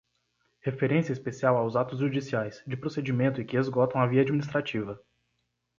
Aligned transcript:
Referência 0.61 1.13
especial 1.13 1.55
aos 1.55 1.75
atos 1.75 1.99
judiciais, 1.99 2.63
de 2.65 2.75
procedimento 2.75 3.39
e 3.39 3.45
que 3.45 3.55
esgotam 3.55 4.01
a 4.01 4.07
via 4.07 4.23
administrativa. 4.23 4.99